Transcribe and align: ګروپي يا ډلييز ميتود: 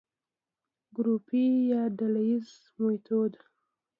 ګروپي 0.95 1.43
يا 1.71 1.81
ډلييز 1.97 2.47
ميتود: 2.83 3.33